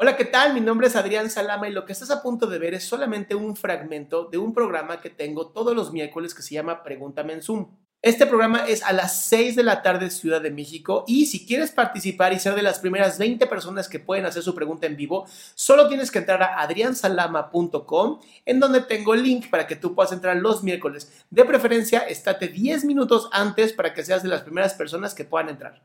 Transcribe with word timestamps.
Hola, 0.00 0.16
¿qué 0.16 0.24
tal? 0.24 0.54
Mi 0.54 0.60
nombre 0.60 0.86
es 0.86 0.94
Adrián 0.94 1.28
Salama 1.28 1.68
y 1.68 1.72
lo 1.72 1.84
que 1.84 1.90
estás 1.90 2.12
a 2.12 2.22
punto 2.22 2.46
de 2.46 2.60
ver 2.60 2.72
es 2.72 2.84
solamente 2.84 3.34
un 3.34 3.56
fragmento 3.56 4.26
de 4.26 4.38
un 4.38 4.54
programa 4.54 5.00
que 5.00 5.10
tengo 5.10 5.48
todos 5.48 5.74
los 5.74 5.92
miércoles 5.92 6.36
que 6.36 6.42
se 6.42 6.54
llama 6.54 6.84
Pregúntame 6.84 7.32
en 7.32 7.42
Zoom. 7.42 7.66
Este 8.00 8.24
programa 8.24 8.64
es 8.68 8.84
a 8.84 8.92
las 8.92 9.24
6 9.24 9.56
de 9.56 9.64
la 9.64 9.82
tarde 9.82 10.10
Ciudad 10.10 10.40
de 10.40 10.52
México 10.52 11.04
y 11.08 11.26
si 11.26 11.44
quieres 11.44 11.72
participar 11.72 12.32
y 12.32 12.38
ser 12.38 12.54
de 12.54 12.62
las 12.62 12.78
primeras 12.78 13.18
20 13.18 13.44
personas 13.48 13.88
que 13.88 13.98
pueden 13.98 14.24
hacer 14.24 14.44
su 14.44 14.54
pregunta 14.54 14.86
en 14.86 14.94
vivo, 14.94 15.26
solo 15.56 15.88
tienes 15.88 16.12
que 16.12 16.20
entrar 16.20 16.44
a 16.44 16.60
adriansalama.com 16.60 18.20
en 18.44 18.60
donde 18.60 18.82
tengo 18.82 19.14
el 19.14 19.24
link 19.24 19.50
para 19.50 19.66
que 19.66 19.74
tú 19.74 19.96
puedas 19.96 20.12
entrar 20.12 20.36
los 20.36 20.62
miércoles. 20.62 21.26
De 21.28 21.44
preferencia, 21.44 22.02
estate 22.02 22.46
10 22.46 22.84
minutos 22.84 23.28
antes 23.32 23.72
para 23.72 23.92
que 23.92 24.04
seas 24.04 24.22
de 24.22 24.28
las 24.28 24.42
primeras 24.42 24.74
personas 24.74 25.12
que 25.12 25.24
puedan 25.24 25.48
entrar. 25.48 25.82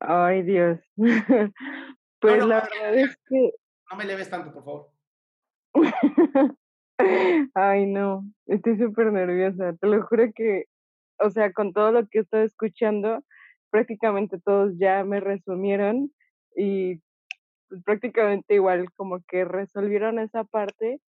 Ay, 0.00 0.40
Dios. 0.44 0.78
Pues 2.24 2.38
No, 2.38 2.46
no, 2.46 2.54
la 2.54 2.60
no, 2.60 2.70
verdad 2.70 2.98
es 3.00 3.16
que, 3.28 3.52
No 3.90 3.98
me 3.98 4.04
leves 4.06 4.30
tanto, 4.30 4.50
por 4.50 4.64
favor. 4.64 4.90
ay, 7.54 7.84
no, 7.84 8.24
estoy 8.46 8.78
súper 8.78 9.12
nerviosa. 9.12 9.74
Te 9.74 9.86
lo 9.86 10.02
juro 10.06 10.32
que, 10.34 10.64
o 11.18 11.28
sea, 11.28 11.52
con 11.52 11.74
todo 11.74 11.92
lo 11.92 12.06
que 12.06 12.20
he 12.20 12.22
estado 12.22 12.44
escuchando, 12.44 13.22
prácticamente 13.68 14.40
todos 14.40 14.72
ya 14.78 15.04
me 15.04 15.20
resumieron 15.20 16.14
y 16.56 17.02
pues, 17.68 17.82
prácticamente 17.84 18.54
igual 18.54 18.90
como 18.94 19.22
que 19.28 19.44
resolvieron 19.44 20.18
esa 20.18 20.44
parte 20.44 21.02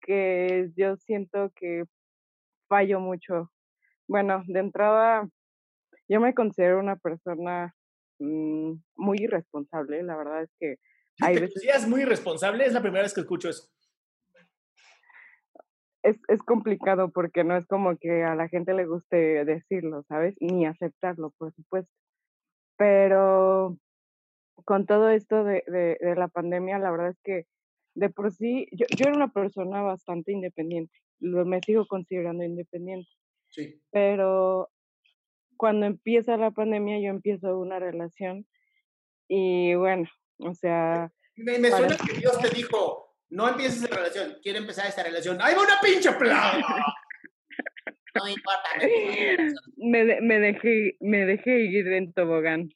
que 0.00 0.70
yo 0.76 0.96
siento 0.98 1.50
que 1.56 1.82
fallo 2.68 3.00
mucho. 3.00 3.50
Bueno, 4.06 4.44
de 4.46 4.60
entrada, 4.60 5.28
yo 6.08 6.20
me 6.20 6.32
considero 6.32 6.78
una 6.78 6.94
persona 6.94 7.74
mm, 8.20 8.72
muy 8.96 9.18
irresponsable. 9.20 10.02
La 10.02 10.16
verdad 10.16 10.42
es 10.44 10.50
que 10.58 10.76
hay 11.20 11.34
¿Te 11.34 11.40
veces 11.40 11.54
consideras 11.54 11.88
muy 11.88 12.02
irresponsable? 12.02 12.64
Es 12.64 12.72
la 12.72 12.82
primera 12.82 13.02
vez 13.02 13.12
que 13.14 13.20
escucho 13.22 13.48
eso. 13.48 13.68
es, 16.02 16.16
es 16.28 16.42
complicado 16.42 17.10
porque 17.10 17.44
no 17.44 17.56
es 17.56 17.66
como 17.66 17.96
que 17.98 18.22
a 18.24 18.34
la 18.34 18.48
gente 18.48 18.72
le 18.74 18.86
guste 18.86 19.44
decirlo, 19.44 20.02
¿sabes? 20.08 20.34
Ni 20.40 20.66
aceptarlo, 20.66 21.30
por 21.38 21.52
supuesto. 21.52 21.92
Pero 22.76 23.76
con 24.64 24.86
todo 24.86 25.10
esto 25.10 25.44
de, 25.44 25.62
de, 25.66 25.98
de 26.00 26.14
la 26.16 26.28
pandemia, 26.28 26.78
la 26.78 26.90
verdad 26.90 27.10
es 27.10 27.20
que 27.22 27.46
de 27.94 28.08
por 28.08 28.32
sí, 28.32 28.66
yo, 28.72 28.86
yo 28.96 29.06
era 29.06 29.14
una 29.16 29.32
persona 29.32 29.82
bastante 29.82 30.32
independiente, 30.32 30.92
lo, 31.18 31.44
me 31.44 31.60
sigo 31.60 31.86
considerando 31.86 32.44
independiente, 32.44 33.08
Sí. 33.48 33.82
pero 33.90 34.70
cuando 35.60 35.84
empieza 35.84 36.38
la 36.38 36.50
pandemia 36.52 36.98
yo 37.00 37.10
empiezo 37.10 37.58
una 37.58 37.78
relación 37.78 38.46
y 39.28 39.74
bueno, 39.74 40.08
o 40.38 40.54
sea, 40.54 41.12
Me, 41.36 41.58
me 41.58 41.68
Para- 41.68 41.86
suena 41.90 41.96
que 41.98 42.18
Dios 42.18 42.38
te 42.40 42.48
dijo, 42.48 43.14
no 43.28 43.46
empieces 43.46 43.82
esa 43.82 43.94
relación, 43.94 44.38
quiero 44.42 44.58
empezar 44.58 44.86
esta 44.86 45.02
relación. 45.02 45.36
¡Ahí 45.42 45.54
va 45.54 45.60
una 45.62 45.78
pinche 45.82 46.10
plaga! 46.12 46.64
No 48.14 48.24
me 48.24 48.32
importa. 48.32 48.70
me, 49.76 50.04
de- 50.06 50.20
me 50.22 50.40
dejé 50.40 50.96
me 51.00 51.26
dejé 51.26 51.60
ir 51.60 51.86
en 51.88 52.14
tobogán 52.14 52.70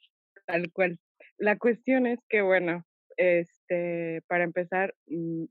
tal 0.47 0.71
cual 0.71 0.99
la 1.39 1.57
cuestión 1.57 2.07
es 2.07 2.21
que 2.29 2.43
bueno 2.43 2.85
este 3.17 4.21
para 4.29 4.45
empezar 4.45 4.95
mm, 5.07 5.45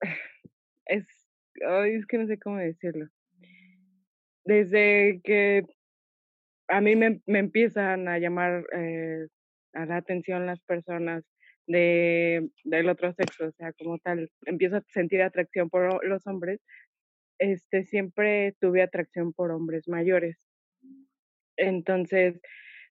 es 0.86 1.06
ay, 1.68 1.92
es 1.96 2.06
que 2.06 2.16
no 2.16 2.26
sé 2.26 2.38
cómo 2.38 2.56
decirlo 2.56 3.08
desde 4.44 5.20
que 5.22 5.66
a 6.70 6.80
mí 6.80 6.96
me, 6.96 7.20
me 7.26 7.40
empiezan 7.40 8.08
a 8.08 8.18
llamar 8.18 8.64
eh, 8.76 9.26
a 9.74 9.86
la 9.86 9.96
atención 9.98 10.46
las 10.46 10.60
personas 10.62 11.24
de 11.66 12.50
del 12.64 12.88
otro 12.88 13.12
sexo 13.12 13.46
o 13.46 13.52
sea 13.52 13.72
como 13.74 13.98
tal 13.98 14.30
empiezo 14.46 14.76
a 14.78 14.84
sentir 14.88 15.22
atracción 15.22 15.70
por 15.70 16.04
los 16.06 16.26
hombres 16.26 16.60
este 17.38 17.84
siempre 17.84 18.54
tuve 18.60 18.82
atracción 18.82 19.32
por 19.32 19.52
hombres 19.52 19.88
mayores 19.88 20.38
entonces, 21.60 22.40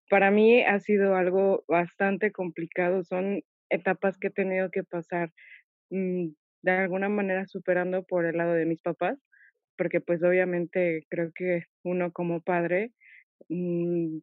para 0.09 0.31
mí 0.31 0.61
ha 0.63 0.79
sido 0.79 1.15
algo 1.15 1.63
bastante 1.67 2.31
complicado. 2.31 3.03
Son 3.03 3.41
etapas 3.69 4.17
que 4.17 4.27
he 4.27 4.31
tenido 4.31 4.69
que 4.71 4.83
pasar 4.83 5.31
mm, 5.91 6.29
de 6.63 6.71
alguna 6.71 7.09
manera 7.09 7.45
superando 7.47 8.03
por 8.03 8.25
el 8.25 8.37
lado 8.37 8.53
de 8.53 8.65
mis 8.65 8.81
papás, 8.81 9.19
porque 9.77 10.01
pues 10.01 10.23
obviamente 10.23 11.05
creo 11.09 11.31
que 11.35 11.63
uno 11.83 12.11
como 12.11 12.41
padre 12.41 12.93
mm, 13.49 14.19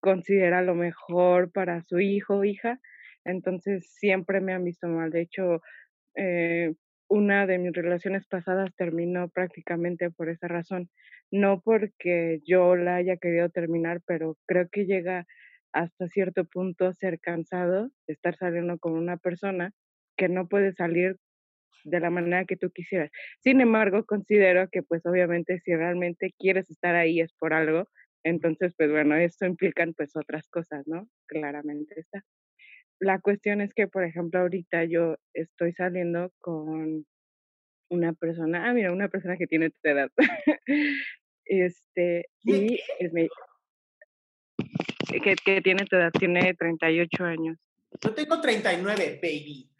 considera 0.00 0.62
lo 0.62 0.74
mejor 0.74 1.52
para 1.52 1.82
su 1.82 2.00
hijo 2.00 2.38
o 2.38 2.44
hija, 2.44 2.80
entonces 3.24 3.92
siempre 3.98 4.40
me 4.40 4.52
han 4.54 4.64
visto 4.64 4.88
mal. 4.88 5.10
De 5.10 5.22
hecho, 5.22 5.60
eh, 6.16 6.74
una 7.08 7.46
de 7.46 7.58
mis 7.58 7.72
relaciones 7.72 8.26
pasadas 8.26 8.74
terminó 8.76 9.28
prácticamente 9.28 10.10
por 10.10 10.28
esa 10.30 10.48
razón. 10.48 10.90
No 11.30 11.60
porque 11.60 12.40
yo 12.46 12.76
la 12.76 12.96
haya 12.96 13.16
querido 13.16 13.50
terminar, 13.50 14.00
pero 14.06 14.36
creo 14.46 14.68
que 14.70 14.86
llega 14.86 15.26
hasta 15.72 16.08
cierto 16.08 16.44
punto 16.44 16.86
a 16.86 16.94
ser 16.94 17.20
cansado 17.20 17.90
de 18.06 18.14
estar 18.14 18.36
saliendo 18.36 18.78
con 18.78 18.92
una 18.94 19.16
persona 19.16 19.72
que 20.16 20.28
no 20.28 20.48
puede 20.48 20.72
salir 20.72 21.16
de 21.84 22.00
la 22.00 22.10
manera 22.10 22.44
que 22.44 22.56
tú 22.56 22.70
quisieras. 22.70 23.10
Sin 23.40 23.60
embargo, 23.60 24.04
considero 24.04 24.68
que 24.70 24.82
pues 24.82 25.04
obviamente 25.06 25.58
si 25.60 25.74
realmente 25.74 26.34
quieres 26.38 26.70
estar 26.70 26.94
ahí 26.94 27.20
es 27.20 27.32
por 27.34 27.54
algo, 27.54 27.88
entonces 28.24 28.74
pues 28.76 28.90
bueno, 28.90 29.16
esto 29.16 29.46
implican 29.46 29.94
pues 29.94 30.16
otras 30.16 30.48
cosas, 30.48 30.86
¿no? 30.86 31.08
Claramente 31.26 32.00
está. 32.00 32.24
La 33.00 33.18
cuestión 33.18 33.62
es 33.62 33.72
que, 33.72 33.88
por 33.88 34.04
ejemplo, 34.04 34.40
ahorita 34.40 34.84
yo 34.84 35.16
estoy 35.32 35.72
saliendo 35.72 36.30
con 36.40 37.06
una 37.88 38.12
persona, 38.12 38.68
ah, 38.68 38.74
mira, 38.74 38.92
una 38.92 39.08
persona 39.08 39.38
que 39.38 39.46
tiene 39.46 39.70
tu 39.70 39.88
edad. 39.88 40.10
este, 41.46 42.26
¿Tiene 42.42 42.74
y 42.74 42.80
es 42.98 43.12
mi, 43.14 43.26
que, 45.18 45.34
que 45.36 45.60
tiene 45.60 45.84
tu 45.86 45.96
edad, 45.96 46.12
tiene 46.12 46.54
38 46.54 47.24
años. 47.24 47.58
Yo 48.02 48.14
tengo 48.14 48.40
39, 48.40 49.18
baby. 49.22 49.70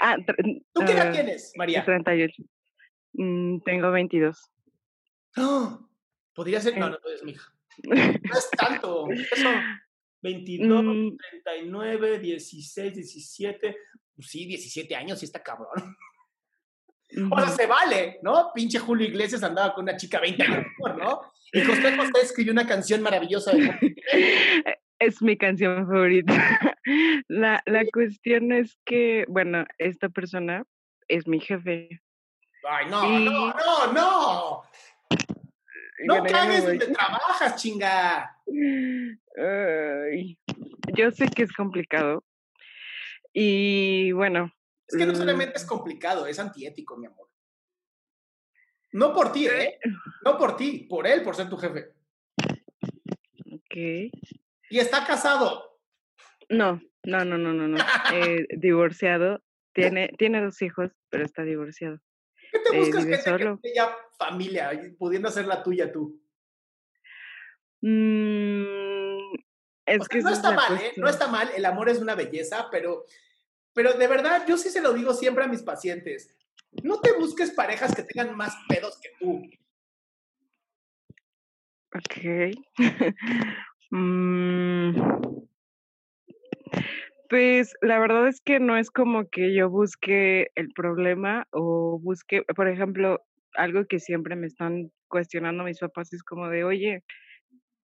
Ah. 0.00 0.16
¿Tú 0.26 0.80
qué 0.84 0.92
edad 0.92 1.08
ah, 1.08 1.12
tienes, 1.12 1.52
María? 1.56 1.84
38. 1.84 2.42
Mm, 3.12 3.60
tengo 3.60 3.90
22. 3.90 4.50
¡Ah! 5.36 5.78
Podría 6.34 6.60
ser. 6.60 6.78
No, 6.78 6.90
no 6.90 6.98
puedes, 7.00 7.22
mija. 7.22 7.52
No 7.84 8.38
es 8.38 8.50
tanto. 8.56 9.08
Eso. 9.32 9.48
22, 10.22 10.84
Mm. 10.84 11.16
39, 11.44 12.18
16, 12.18 12.94
17. 12.94 13.76
Pues 14.14 14.28
sí, 14.28 14.46
17 14.46 14.94
años, 14.94 15.18
sí 15.18 15.24
está 15.24 15.42
cabrón. 15.42 15.96
O 17.30 17.38
sea, 17.40 17.48
se 17.48 17.66
vale, 17.66 18.18
¿no? 18.22 18.50
Pinche 18.54 18.78
Julio 18.78 19.06
Iglesias 19.08 19.42
andaba 19.42 19.74
con 19.74 19.82
una 19.82 19.96
chica 19.96 20.20
20 20.20 20.42
años 20.44 20.66
¿no? 20.96 21.22
Y 21.52 21.62
José 21.62 21.96
José 21.96 22.12
escribió 22.22 22.52
una 22.52 22.66
canción 22.66 23.02
maravillosa 23.02 23.52
de 23.52 23.96
Es 25.00 25.20
mi 25.22 25.36
canción 25.36 25.86
favorita. 25.86 26.34
La, 27.28 27.62
la 27.66 27.84
cuestión 27.92 28.52
es 28.52 28.78
que, 28.84 29.24
bueno, 29.28 29.64
esta 29.78 30.08
persona 30.10 30.64
es 31.08 31.26
mi 31.26 31.40
jefe. 31.40 31.88
Ay, 32.68 32.86
no, 32.90 33.08
no, 33.18 33.54
no, 33.54 33.92
no. 33.92 34.62
No 36.04 36.22
cagues 36.24 36.64
donde 36.64 36.86
trabajas, 36.88 37.60
chinga. 37.60 38.36
Ay, 39.36 40.38
yo 40.94 41.10
sé 41.10 41.28
que 41.28 41.42
es 41.42 41.52
complicado. 41.52 42.24
Y 43.32 44.12
bueno, 44.12 44.52
Es 44.88 44.96
que 44.96 45.06
no 45.06 45.14
solamente 45.14 45.56
es 45.56 45.64
complicado, 45.64 46.26
es 46.26 46.38
antiético, 46.38 46.96
mi 46.96 47.06
amor. 47.06 47.28
No 48.92 49.12
por 49.14 49.30
ti, 49.30 49.46
¿eh? 49.46 49.78
No 50.24 50.36
por 50.36 50.56
ti, 50.56 50.86
por 50.88 51.06
él, 51.06 51.22
por 51.22 51.36
ser 51.36 51.48
tu 51.48 51.56
jefe. 51.56 51.92
ok. 53.52 53.76
Y 54.70 54.78
está 54.78 55.06
casado. 55.06 55.78
No, 56.48 56.80
no, 57.04 57.24
no, 57.24 57.38
no, 57.38 57.52
no, 57.52 57.68
no. 57.68 57.78
Eh, 58.12 58.46
divorciado. 58.56 59.42
Tiene, 59.72 60.08
tiene 60.18 60.42
dos 60.42 60.60
hijos, 60.62 60.90
pero 61.10 61.24
está 61.24 61.42
divorciado. 61.44 62.00
¿Qué 62.50 62.58
te 62.58 62.76
Eh, 62.76 62.80
buscas 62.80 63.04
gente 63.04 63.16
que 63.16 63.22
solo. 63.22 63.58
tiene 63.58 63.76
ya 63.76 63.96
familia, 64.18 64.70
pudiendo 64.98 65.28
hacer 65.28 65.46
la 65.46 65.62
tuya 65.62 65.92
tú? 65.92 66.20
Mm, 67.80 69.34
es 69.86 70.00
O 70.00 70.04
sea, 70.04 70.08
que 70.10 70.20
no 70.22 70.30
está 70.30 70.52
mal, 70.52 70.76
¿eh? 70.76 70.92
No 70.96 71.08
está 71.08 71.28
mal, 71.28 71.50
el 71.56 71.64
amor 71.64 71.88
es 71.88 71.98
una 71.98 72.14
belleza, 72.14 72.68
pero, 72.70 73.04
pero 73.72 73.94
de 73.94 74.06
verdad, 74.06 74.44
yo 74.46 74.58
sí 74.58 74.70
se 74.70 74.80
lo 74.80 74.92
digo 74.92 75.14
siempre 75.14 75.44
a 75.44 75.48
mis 75.48 75.62
pacientes. 75.62 76.34
No 76.82 77.00
te 77.00 77.12
busques 77.12 77.50
parejas 77.52 77.94
que 77.94 78.02
tengan 78.02 78.36
más 78.36 78.54
pedos 78.68 78.98
que 79.00 79.10
tú. 79.18 79.42
Ok. 81.94 82.54
Mm, 83.92 84.96
Pues 87.30 87.74
la 87.80 88.00
verdad 88.00 88.26
es 88.26 88.40
que 88.40 88.58
no 88.58 88.76
es 88.76 88.90
como 88.90 89.28
que 89.28 89.54
yo 89.54 89.70
busque 89.70 90.48
el 90.56 90.70
problema 90.74 91.46
o 91.52 92.00
busque, 92.02 92.42
por 92.56 92.66
ejemplo, 92.66 93.20
algo 93.54 93.86
que 93.86 94.00
siempre 94.00 94.34
me 94.34 94.48
están 94.48 94.90
cuestionando 95.06 95.62
mis 95.62 95.78
papás 95.78 96.12
es 96.12 96.24
como 96.24 96.48
de, 96.48 96.64
oye, 96.64 97.04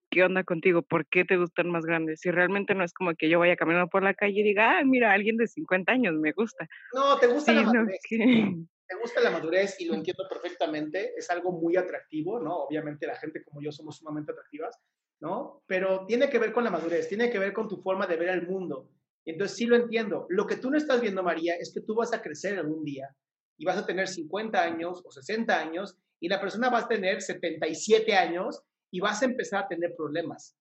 ¿qué 0.10 0.24
onda 0.24 0.44
contigo? 0.44 0.82
¿Por 0.82 1.06
qué 1.06 1.26
te 1.26 1.38
gustan 1.38 1.70
más 1.70 1.86
grandes? 1.86 2.22
Si 2.22 2.32
realmente 2.32 2.74
no 2.74 2.84
es 2.84 2.92
como 2.92 3.14
que 3.14 3.30
yo 3.30 3.38
vaya 3.38 3.56
caminando 3.56 3.88
por 3.88 4.02
la 4.02 4.16
calle 4.16 4.40
y 4.40 4.44
diga, 4.44 4.80
ah, 4.80 4.84
mira, 4.84 5.12
alguien 5.12 5.38
de 5.38 5.46
50 5.46 5.92
años 5.92 6.16
me 6.16 6.32
gusta. 6.32 6.68
No, 6.96 7.16
te 7.20 7.28
gusta 7.28 7.54
la 7.54 7.62
madurez. 7.62 8.00
Te 8.88 8.96
gusta 8.98 9.20
la 9.20 9.32
madurez 9.32 9.80
y 9.80 9.86
lo 9.86 9.96
entiendo 9.96 10.28
perfectamente. 10.28 11.14
Es 11.18 11.30
algo 11.32 11.52
muy 11.52 11.76
atractivo, 11.76 12.40
¿no? 12.40 12.56
Obviamente 12.66 13.08
la 13.08 13.16
gente 13.16 13.44
como 13.44 13.62
yo 13.62 13.72
somos 13.72 13.98
sumamente 13.98 14.32
atractivas, 14.32 14.80
¿no? 15.20 15.64
Pero 15.68 16.06
tiene 16.08 16.30
que 16.30 16.38
ver 16.38 16.52
con 16.52 16.64
la 16.64 16.70
madurez, 16.70 17.08
tiene 17.10 17.32
que 17.32 17.40
ver 17.40 17.52
con 17.52 17.68
tu 17.68 17.78
forma 17.78 18.06
de 18.06 18.16
ver 18.16 18.30
el 18.30 18.48
mundo. 18.48 18.92
Entonces 19.26 19.58
sí 19.58 19.66
lo 19.66 19.76
entiendo. 19.76 20.28
Lo 20.30 20.46
que 20.46 20.58
tú 20.58 20.70
no 20.70 20.78
estás 20.78 21.02
viendo, 21.02 21.24
María, 21.24 21.56
es 21.56 21.74
que 21.74 21.82
tú 21.82 21.96
vas 21.96 22.14
a 22.14 22.22
crecer 22.22 22.60
algún 22.60 22.84
día 22.84 23.10
y 23.58 23.66
vas 23.66 23.78
a 23.78 23.86
tener 23.86 24.08
50 24.08 24.62
años 24.62 25.02
o 25.04 25.12
60 25.12 25.58
años 25.58 25.98
y 26.20 26.30
la 26.30 26.40
persona 26.40 26.70
va 26.70 26.80
a 26.80 26.88
tener 26.88 27.22
77 27.22 28.16
años 28.16 28.62
y 28.92 29.00
vas 29.00 29.22
a 29.22 29.26
empezar 29.26 29.64
a 29.64 29.68
tener 29.68 29.96
problemas. 29.96 30.56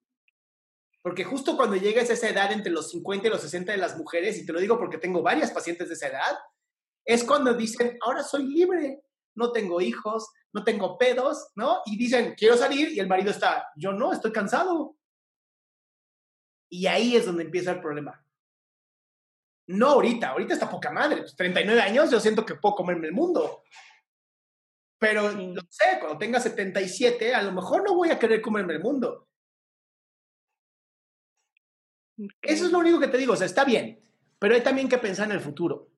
Porque 1.03 1.25
justo 1.25 1.57
cuando 1.57 1.77
llegues 1.77 2.09
a 2.09 2.15
esa 2.15 2.31
edad 2.31 2.51
entre 2.51 2.73
los 2.73 2.91
50 2.91 3.27
y 3.27 3.31
los 3.31 3.43
60 3.43 3.73
de 3.73 3.79
las 3.79 3.99
mujeres, 3.99 4.39
y 4.39 4.47
te 4.47 4.53
lo 4.55 4.61
digo 4.61 4.79
porque 4.79 4.97
tengo 4.97 5.23
varias 5.23 5.51
pacientes 5.51 5.89
de 5.89 5.95
esa 5.95 6.09
edad, 6.09 6.39
es 7.05 7.25
cuando 7.25 7.53
dicen, 7.53 7.99
ahora 8.01 8.23
soy 8.23 8.47
libre, 8.47 9.03
no 9.37 9.53
tengo 9.53 9.83
hijos, 9.83 10.31
no 10.55 10.65
tengo 10.65 10.97
pedos, 10.97 11.51
¿no? 11.57 11.81
Y 11.85 11.99
dicen, 11.99 12.35
quiero 12.37 12.57
salir 12.57 12.93
y 12.93 13.01
el 13.01 13.09
marido 13.09 13.31
está, 13.31 13.67
yo 13.77 13.93
no, 13.93 14.13
estoy 14.13 14.33
cansado. 14.33 14.97
Y 16.71 16.87
ahí 16.87 17.17
es 17.17 17.27
donde 17.27 17.45
empieza 17.45 17.73
el 17.73 17.83
problema. 17.83 18.24
No 19.67 19.89
ahorita, 19.89 20.29
ahorita 20.31 20.55
está 20.55 20.71
poca 20.71 20.91
madre, 20.91 21.19
pues 21.23 21.35
39 21.37 21.81
años 21.81 22.11
yo 22.11 22.21
siento 22.21 22.45
que 22.45 22.55
puedo 22.57 22.75
comerme 22.75 23.07
el 23.09 23.15
mundo. 23.15 23.63
Pero 24.99 25.31
Sí. 25.33 25.53
lo 25.55 25.63
sé, 25.69 25.99
cuando 26.01 26.19
tenga 26.19 26.41
77, 26.41 27.35
a 27.35 27.43
lo 27.43 27.53
mejor 27.53 27.83
no 27.85 27.95
voy 27.95 28.11
a 28.11 28.19
querer 28.19 28.41
comerme 28.41 28.75
el 28.75 28.81
mundo. 28.81 29.29
Eso 32.43 32.67
es 32.67 32.73
lo 32.73 32.79
único 32.79 33.01
que 33.01 33.09
te 33.09 33.19
digo, 33.19 33.33
o 33.33 33.37
sea, 33.37 33.47
está 33.47 33.65
bien, 33.65 34.01
pero 34.39 34.55
hay 34.55 34.63
también 34.63 34.89
que 34.89 34.99
pensar 34.99 35.27
en 35.27 35.33
el 35.33 35.41
futuro. 35.41 35.91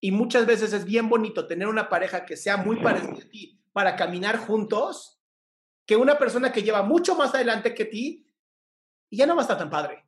Y 0.00 0.12
muchas 0.12 0.46
veces 0.46 0.72
es 0.72 0.84
bien 0.84 1.08
bonito 1.08 1.46
tener 1.46 1.68
una 1.68 1.88
pareja 1.88 2.24
que 2.24 2.36
sea 2.36 2.56
muy 2.56 2.80
parecida 2.80 3.24
a 3.24 3.28
ti 3.28 3.60
para 3.72 3.96
caminar 3.96 4.36
juntos, 4.38 5.20
que 5.86 5.96
una 5.96 6.18
persona 6.18 6.52
que 6.52 6.62
lleva 6.62 6.82
mucho 6.82 7.16
más 7.16 7.34
adelante 7.34 7.74
que 7.74 7.84
ti 7.84 8.28
y 9.10 9.16
ya 9.16 9.26
no 9.26 9.34
va 9.34 9.42
a 9.42 9.44
estar 9.44 9.58
tan 9.58 9.70
padre. 9.70 10.04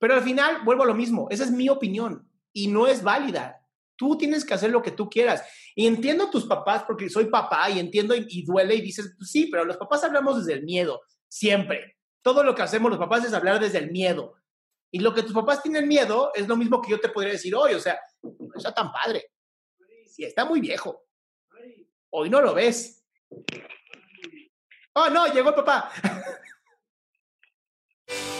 Pero 0.00 0.14
al 0.14 0.22
final 0.22 0.62
vuelvo 0.64 0.82
a 0.82 0.86
lo 0.86 0.94
mismo, 0.94 1.28
esa 1.30 1.44
es 1.44 1.50
mi 1.50 1.68
opinión 1.68 2.26
y 2.52 2.68
no 2.68 2.86
es 2.86 3.02
válida. 3.02 3.64
Tú 3.94 4.16
tienes 4.16 4.46
que 4.46 4.54
hacer 4.54 4.70
lo 4.70 4.80
que 4.82 4.92
tú 4.92 5.10
quieras. 5.10 5.44
Y 5.76 5.86
entiendo 5.86 6.24
a 6.24 6.30
tus 6.30 6.46
papás 6.46 6.84
porque 6.84 7.10
soy 7.10 7.26
papá 7.26 7.68
y 7.70 7.78
entiendo 7.78 8.16
y, 8.16 8.26
y 8.26 8.44
duele 8.44 8.74
y 8.74 8.80
dices, 8.80 9.14
pues 9.16 9.30
sí, 9.30 9.48
pero 9.50 9.64
los 9.66 9.76
papás 9.76 10.02
hablamos 10.02 10.38
desde 10.38 10.58
el 10.58 10.64
miedo, 10.64 11.02
siempre. 11.28 11.98
Todo 12.22 12.42
lo 12.42 12.54
que 12.54 12.62
hacemos 12.62 12.90
los 12.90 12.98
papás 12.98 13.26
es 13.26 13.34
hablar 13.34 13.60
desde 13.60 13.78
el 13.78 13.90
miedo. 13.90 14.36
Y 14.90 15.00
lo 15.00 15.12
que 15.12 15.22
tus 15.22 15.34
papás 15.34 15.62
tienen 15.62 15.86
miedo 15.86 16.32
es 16.34 16.48
lo 16.48 16.56
mismo 16.56 16.80
que 16.80 16.90
yo 16.90 16.98
te 16.98 17.10
podría 17.10 17.34
decir 17.34 17.54
hoy, 17.54 17.74
o 17.74 17.80
sea, 17.80 18.00
no 18.22 18.54
está 18.56 18.74
tan 18.74 18.90
padre. 18.90 19.30
Sí, 20.06 20.24
está 20.24 20.46
muy 20.46 20.60
viejo. 20.60 21.04
Hoy 22.08 22.30
no 22.30 22.40
lo 22.40 22.54
ves. 22.54 23.04
Oh, 24.94 25.10
no, 25.10 25.26
llegó 25.32 25.50
el 25.50 25.54
papá. 25.54 25.92